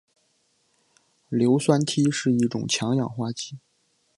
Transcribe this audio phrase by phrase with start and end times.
[1.29, 3.59] 硫酸锑是一种强氧化剂。